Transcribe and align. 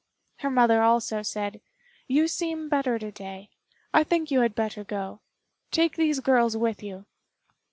Her 0.37 0.49
mother 0.49 0.81
also 0.81 1.21
said, 1.21 1.61
"You 2.07 2.27
seem 2.27 2.69
better 2.69 2.97
to 2.97 3.11
day. 3.11 3.51
I 3.93 4.03
think 4.03 4.31
you 4.31 4.39
had 4.39 4.55
better 4.55 4.83
go. 4.83 5.21
Take 5.69 5.95
these 5.95 6.19
girls 6.21 6.57
with 6.57 6.81
you." 6.81 7.05